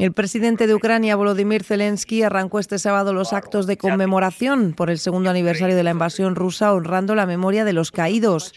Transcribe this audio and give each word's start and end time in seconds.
El 0.00 0.12
presidente 0.12 0.66
de 0.66 0.74
Ucrania, 0.74 1.14
Volodymyr 1.14 1.62
Zelensky, 1.62 2.22
arrancó 2.22 2.58
este 2.58 2.78
sábado 2.78 3.12
los 3.12 3.34
actos 3.34 3.66
de 3.66 3.76
conmemoración 3.76 4.72
por 4.72 4.88
el 4.88 4.98
segundo 4.98 5.28
aniversario 5.28 5.76
de 5.76 5.82
la 5.82 5.90
invasión 5.90 6.36
rusa, 6.36 6.72
honrando 6.72 7.14
la 7.14 7.26
memoria 7.26 7.66
de 7.66 7.74
los 7.74 7.92
caídos. 7.92 8.54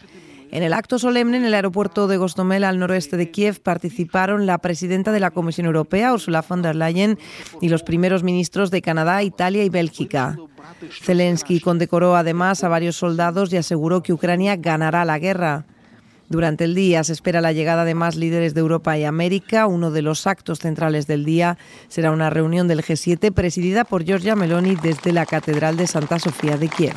En 0.52 0.64
el 0.64 0.72
acto 0.72 1.00
solemne 1.00 1.36
en 1.36 1.44
el 1.44 1.54
aeropuerto 1.54 2.08
de 2.08 2.16
Gostomel, 2.16 2.64
al 2.64 2.80
noroeste 2.80 3.18
de 3.18 3.30
Kiev, 3.30 3.60
participaron 3.60 4.46
la 4.46 4.60
presidenta 4.60 5.12
de 5.12 5.20
la 5.20 5.32
Comisión 5.32 5.68
Europea, 5.68 6.14
Ursula 6.14 6.46
von 6.48 6.62
der 6.62 6.78
Leyen, 6.78 7.20
y 7.60 7.68
los 7.68 7.84
primeros 7.84 8.24
ministros 8.24 8.72
de 8.72 8.82
Canadá, 8.82 9.22
Italia 9.22 9.66
y 9.66 9.70
Bélgica. 9.70 10.38
Zelensky 11.02 11.60
condecoró 11.60 12.16
además 12.16 12.64
a 12.64 12.70
varios 12.70 12.96
soldados 12.96 13.52
y 13.52 13.58
aseguró 13.58 14.02
que 14.02 14.14
Ucrania 14.14 14.56
ganará 14.56 15.04
la 15.04 15.20
guerra. 15.20 15.66
Durante 16.30 16.64
el 16.64 16.74
día 16.74 17.04
se 17.04 17.14
espera 17.14 17.42
la 17.42 17.52
llegada 17.52 17.86
de 17.86 17.96
más 17.96 18.16
líderes 18.16 18.54
de 18.54 18.62
Europa 18.62 18.98
y 18.98 19.04
América. 19.04 19.68
Uno 19.68 19.92
de 19.92 20.02
los 20.02 20.26
actos 20.26 20.60
centrales 20.60 21.06
del 21.06 21.26
día 21.26 21.58
será 21.90 22.12
una 22.12 22.30
reunión 22.30 22.68
del 22.68 22.82
G7 22.84 23.32
presidida 23.32 23.84
por 23.84 24.04
Giorgia 24.04 24.36
Meloni 24.36 24.76
desde 24.76 25.12
la 25.12 25.26
Catedral 25.26 25.78
de 25.78 25.88
Santa 25.88 26.20
Sofía 26.20 26.58
de 26.58 26.70
Kiev. 26.70 26.96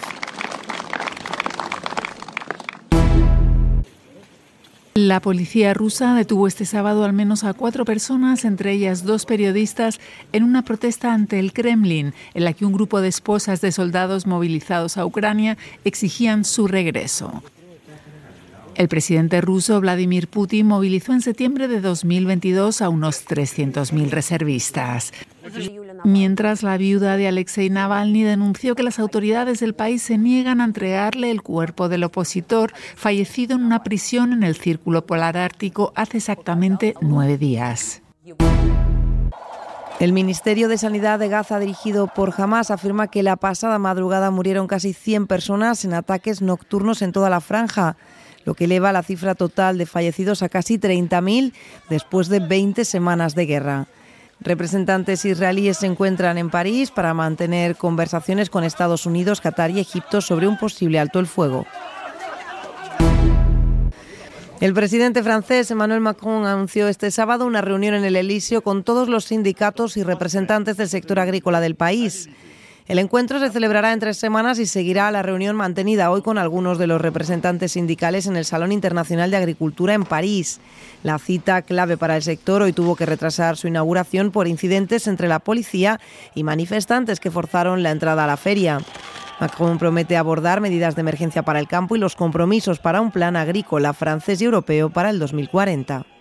La 4.96 5.20
policía 5.20 5.74
rusa 5.74 6.14
detuvo 6.14 6.46
este 6.46 6.64
sábado 6.64 7.04
al 7.04 7.12
menos 7.12 7.44
a 7.44 7.52
cuatro 7.52 7.84
personas, 7.84 8.46
entre 8.46 8.72
ellas 8.72 9.04
dos 9.04 9.26
periodistas, 9.26 10.00
en 10.32 10.42
una 10.42 10.62
protesta 10.62 11.12
ante 11.12 11.38
el 11.38 11.52
Kremlin, 11.52 12.14
en 12.32 12.44
la 12.44 12.54
que 12.54 12.64
un 12.64 12.72
grupo 12.72 13.02
de 13.02 13.08
esposas 13.08 13.60
de 13.60 13.72
soldados 13.72 14.26
movilizados 14.26 14.96
a 14.96 15.04
Ucrania 15.04 15.58
exigían 15.84 16.46
su 16.46 16.66
regreso. 16.66 17.42
El 18.76 18.88
presidente 18.88 19.40
ruso 19.40 19.80
Vladimir 19.80 20.28
Putin 20.28 20.66
movilizó 20.66 21.14
en 21.14 21.22
septiembre 21.22 21.66
de 21.66 21.80
2022 21.80 22.82
a 22.82 22.90
unos 22.90 23.26
300.000 23.26 24.10
reservistas. 24.10 25.14
Mientras 26.04 26.62
la 26.62 26.76
viuda 26.76 27.16
de 27.16 27.26
Alexei 27.26 27.70
Navalny 27.70 28.22
denunció 28.22 28.74
que 28.74 28.82
las 28.82 28.98
autoridades 28.98 29.60
del 29.60 29.74
país 29.74 30.02
se 30.02 30.18
niegan 30.18 30.60
a 30.60 30.64
entregarle 30.64 31.30
el 31.30 31.40
cuerpo 31.40 31.88
del 31.88 32.04
opositor 32.04 32.70
fallecido 32.96 33.56
en 33.56 33.64
una 33.64 33.82
prisión 33.82 34.34
en 34.34 34.42
el 34.42 34.56
Círculo 34.56 35.06
Polar 35.06 35.38
Ártico 35.38 35.94
hace 35.96 36.18
exactamente 36.18 36.94
nueve 37.00 37.38
días. 37.38 38.02
El 40.00 40.12
Ministerio 40.12 40.68
de 40.68 40.76
Sanidad 40.76 41.18
de 41.18 41.28
Gaza, 41.28 41.58
dirigido 41.58 42.08
por 42.08 42.34
Hamas, 42.36 42.70
afirma 42.70 43.08
que 43.08 43.22
la 43.22 43.36
pasada 43.36 43.78
madrugada 43.78 44.30
murieron 44.30 44.66
casi 44.66 44.92
100 44.92 45.26
personas 45.26 45.86
en 45.86 45.94
ataques 45.94 46.42
nocturnos 46.42 47.00
en 47.00 47.12
toda 47.12 47.30
la 47.30 47.40
franja 47.40 47.96
lo 48.46 48.54
que 48.54 48.64
eleva 48.64 48.92
la 48.92 49.02
cifra 49.02 49.34
total 49.34 49.76
de 49.76 49.84
fallecidos 49.84 50.42
a 50.42 50.48
casi 50.48 50.78
30.000 50.78 51.52
después 51.90 52.28
de 52.28 52.38
20 52.38 52.86
semanas 52.86 53.34
de 53.34 53.44
guerra. 53.44 53.88
Representantes 54.40 55.24
israelíes 55.24 55.78
se 55.78 55.86
encuentran 55.86 56.38
en 56.38 56.48
París 56.48 56.90
para 56.92 57.12
mantener 57.12 57.76
conversaciones 57.76 58.48
con 58.48 58.64
Estados 58.64 59.04
Unidos, 59.04 59.40
Qatar 59.40 59.72
y 59.72 59.80
Egipto 59.80 60.20
sobre 60.20 60.46
un 60.46 60.58
posible 60.58 61.00
alto 61.00 61.18
el 61.18 61.26
fuego. 61.26 61.66
El 64.60 64.72
presidente 64.72 65.22
francés 65.22 65.70
Emmanuel 65.70 66.00
Macron 66.00 66.46
anunció 66.46 66.88
este 66.88 67.10
sábado 67.10 67.46
una 67.46 67.62
reunión 67.62 67.94
en 67.94 68.04
el 68.04 68.16
Elíseo 68.16 68.62
con 68.62 68.84
todos 68.84 69.08
los 69.08 69.24
sindicatos 69.24 69.96
y 69.96 70.04
representantes 70.04 70.76
del 70.76 70.88
sector 70.88 71.18
agrícola 71.18 71.60
del 71.60 71.74
país. 71.74 72.30
El 72.88 73.00
encuentro 73.00 73.40
se 73.40 73.50
celebrará 73.50 73.92
en 73.92 73.98
tres 73.98 74.16
semanas 74.16 74.60
y 74.60 74.66
seguirá 74.66 75.10
la 75.10 75.22
reunión 75.22 75.56
mantenida 75.56 76.08
hoy 76.08 76.22
con 76.22 76.38
algunos 76.38 76.78
de 76.78 76.86
los 76.86 77.00
representantes 77.00 77.72
sindicales 77.72 78.28
en 78.28 78.36
el 78.36 78.44
Salón 78.44 78.70
Internacional 78.70 79.28
de 79.28 79.38
Agricultura 79.38 79.94
en 79.94 80.04
París. 80.04 80.60
La 81.02 81.18
cita 81.18 81.62
clave 81.62 81.96
para 81.96 82.14
el 82.14 82.22
sector 82.22 82.62
hoy 82.62 82.72
tuvo 82.72 82.94
que 82.94 83.04
retrasar 83.04 83.56
su 83.56 83.66
inauguración 83.66 84.30
por 84.30 84.46
incidentes 84.46 85.08
entre 85.08 85.26
la 85.26 85.40
policía 85.40 85.98
y 86.36 86.44
manifestantes 86.44 87.18
que 87.18 87.32
forzaron 87.32 87.82
la 87.82 87.90
entrada 87.90 88.22
a 88.22 88.28
la 88.28 88.36
feria. 88.36 88.78
Macron 89.40 89.78
promete 89.78 90.16
abordar 90.16 90.60
medidas 90.60 90.94
de 90.94 91.00
emergencia 91.00 91.42
para 91.42 91.58
el 91.58 91.66
campo 91.66 91.96
y 91.96 91.98
los 91.98 92.14
compromisos 92.14 92.78
para 92.78 93.00
un 93.00 93.10
plan 93.10 93.34
agrícola 93.34 93.94
francés 93.94 94.40
y 94.40 94.44
europeo 94.44 94.90
para 94.90 95.10
el 95.10 95.18
2040. 95.18 96.15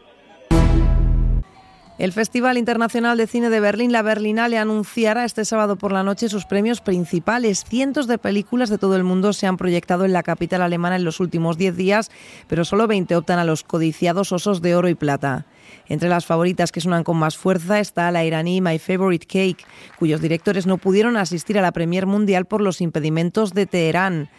El 1.98 2.12
Festival 2.12 2.58
Internacional 2.58 3.18
de 3.18 3.26
Cine 3.26 3.50
de 3.50 3.62
Berlín, 3.62 3.94
la 3.94 4.02
Berlinale, 4.02 4.58
anunciará 4.58 5.24
este 5.24 5.46
sábado 5.46 5.78
por 5.78 5.94
la 5.94 6.04
noche 6.04 6.28
sus 6.28 6.44
premios 6.44 6.82
principales. 6.82 7.64
Cientos 7.64 8.06
de 8.08 8.18
películas 8.18 8.70
de 8.70 8.78
todo 8.78 8.98
el 8.98 9.06
mundo 9.06 9.32
se 9.32 9.48
han 9.48 9.56
proyectado 9.56 10.04
en 10.04 10.12
la 10.12 10.22
capital 10.22 10.62
alemana 10.62 10.98
en 10.98 11.06
los 11.06 11.22
últimos 11.22 11.58
10 11.58 11.78
días, 11.78 12.12
pero 12.50 12.66
solo 12.66 12.88
20 12.88 13.16
optan 13.16 13.40
a 13.40 13.46
los 13.46 13.64
codiciados 13.64 14.34
osos 14.34 14.62
de 14.62 14.76
oro 14.76 14.90
y 14.90 14.96
plata. 14.96 15.46
Entre 15.88 16.10
las 16.10 16.26
favoritas 16.26 16.74
que 16.74 16.82
suenan 16.82 17.06
con 17.06 17.16
más 17.16 17.38
fuerza 17.38 17.80
está 17.80 18.12
la 18.12 18.26
iraní 18.26 18.60
My 18.60 18.78
Favorite 18.78 19.26
Cake, 19.26 19.66
cuyos 19.98 20.20
directores 20.20 20.68
no 20.68 20.78
pudieron 20.78 21.16
asistir 21.16 21.58
a 21.58 21.62
la 21.62 21.72
Premier 21.72 22.08
Mundial 22.08 22.44
por 22.44 22.60
los 22.60 22.82
impedimentos 22.82 23.54
de 23.54 23.68
Teherán. 23.68 24.30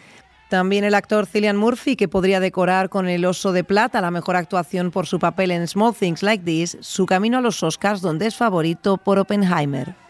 También 0.49 0.85
el 0.85 0.93
actor 0.93 1.25
Cillian 1.25 1.57
Murphy, 1.57 1.97
que 1.97 2.07
podría 2.07 2.39
decorar 2.39 2.87
con 2.89 3.09
el 3.09 3.25
Oso 3.25 3.51
de 3.51 3.65
Plata 3.65 3.99
la 3.99 4.11
mejor 4.11 4.37
actuación 4.37 4.91
por 4.91 5.05
su 5.05 5.19
papel 5.19 5.51
en 5.51 5.67
Small 5.67 5.93
Things 5.93 6.23
Like 6.23 6.45
This, 6.45 6.77
su 6.79 7.05
camino 7.05 7.39
a 7.39 7.41
los 7.41 7.61
Oscars, 7.63 8.01
donde 8.01 8.27
es 8.27 8.35
favorito 8.35 8.95
por 8.97 9.19
Oppenheimer. 9.19 10.06